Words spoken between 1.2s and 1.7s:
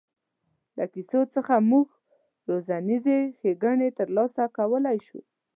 څخه